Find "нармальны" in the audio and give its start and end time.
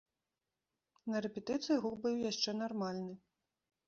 2.63-3.13